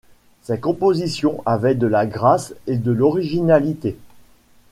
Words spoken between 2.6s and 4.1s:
et de l’originalité.